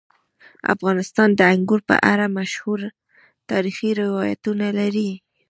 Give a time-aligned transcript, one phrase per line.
[0.73, 2.79] افغانستان د انګور په اړه مشهور
[3.49, 5.11] تاریخی روایتونه لري.